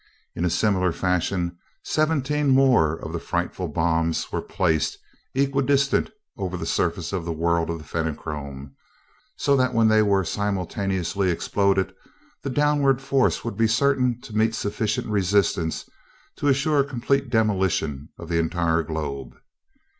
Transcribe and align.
In 0.35 0.45
a 0.45 0.49
similar 0.49 0.91
fashion 0.91 1.59
seventeen 1.83 2.49
more 2.49 2.95
of 2.95 3.13
the 3.13 3.19
frightful 3.19 3.67
bombs 3.67 4.31
were 4.31 4.41
placed, 4.41 4.97
equidistant 5.35 6.09
over 6.37 6.57
the 6.57 6.65
surface 6.65 7.13
of 7.13 7.23
the 7.23 7.31
world 7.31 7.69
of 7.69 7.77
the 7.77 7.83
Fenachrone, 7.83 8.71
so 9.37 9.55
that 9.55 9.75
when 9.75 9.89
they 9.89 10.01
were 10.01 10.23
simultaneously 10.25 11.29
exploded, 11.29 11.93
the 12.41 12.49
downward 12.49 12.99
forces 12.99 13.43
would 13.43 13.57
be 13.57 13.67
certain 13.67 14.19
to 14.21 14.35
meet 14.35 14.55
sufficient 14.55 15.05
resistance 15.05 15.87
to 16.37 16.47
assure 16.47 16.83
complete 16.83 17.29
demolition 17.29 18.09
of 18.17 18.27
the 18.27 18.39
entire 18.39 18.81
globe. 18.81 19.35